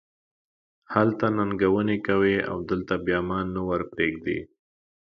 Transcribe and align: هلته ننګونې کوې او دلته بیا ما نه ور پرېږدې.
هلته 0.93 1.25
ننګونې 1.37 1.97
کوې 2.07 2.37
او 2.49 2.57
دلته 2.69 2.93
بیا 3.05 3.19
ما 3.27 3.39
نه 3.53 3.61
ور 3.67 3.81
پرېږدې. 3.91 4.39